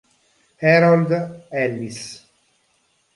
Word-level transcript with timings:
Harold 0.57 1.13
Ellis 1.53 2.25